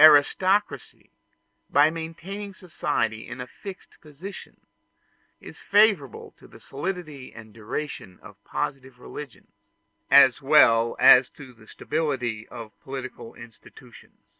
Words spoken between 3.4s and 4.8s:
a fixed position,